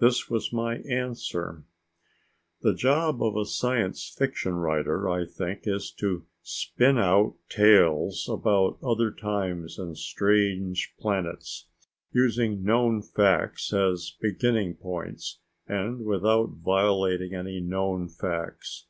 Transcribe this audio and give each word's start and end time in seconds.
This 0.00 0.28
was 0.28 0.52
my 0.52 0.80
answer: 0.80 1.64
The 2.60 2.74
job 2.74 3.22
of 3.22 3.36
a 3.38 3.46
science 3.46 4.06
fiction 4.06 4.52
writer, 4.52 5.08
I 5.08 5.24
think, 5.24 5.60
is 5.66 5.90
to 5.92 6.26
spin 6.42 6.98
out 6.98 7.36
tales 7.48 8.28
about 8.30 8.76
other 8.82 9.10
times 9.10 9.78
and 9.78 9.96
strange 9.96 10.94
planets, 11.00 11.68
using 12.12 12.64
known 12.64 13.00
facts 13.00 13.72
as 13.72 14.14
beginning 14.20 14.74
points, 14.74 15.38
and 15.66 16.04
without 16.04 16.50
violating 16.62 17.32
any 17.32 17.58
known 17.58 18.10
facts. 18.10 18.84